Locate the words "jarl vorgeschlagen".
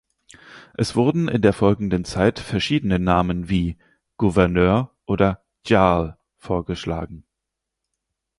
5.63-7.23